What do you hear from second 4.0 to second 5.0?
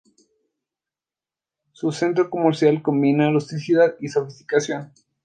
sofisticación.